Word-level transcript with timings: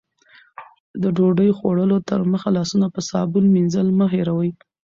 د 1.01 1.03
ډوډۍ 1.15 1.49
خوړلو 1.57 1.97
تر 2.09 2.19
مخه 2.31 2.49
لاسونه 2.57 2.87
په 2.95 3.01
صابون 3.09 3.45
مینځل 3.55 3.87
مه 3.97 4.05
هېروئ. 4.13 4.51